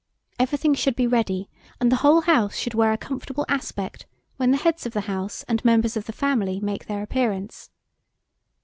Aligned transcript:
Everything 0.39 0.73
should 0.73 0.95
be 0.95 1.05
ready, 1.05 1.47
and 1.79 1.91
the 1.91 1.97
whole 1.97 2.21
house 2.21 2.55
should 2.55 2.73
wear 2.73 2.91
a 2.91 2.97
comfortable 2.97 3.45
aspect 3.47 4.07
when 4.37 4.49
the 4.49 4.57
heads 4.57 4.87
of 4.87 4.93
the 4.93 5.01
house 5.01 5.43
and 5.43 5.63
members 5.63 5.95
of 5.95 6.05
the 6.07 6.11
family 6.11 6.59
make 6.59 6.87
their 6.87 7.03
appearance. 7.03 7.69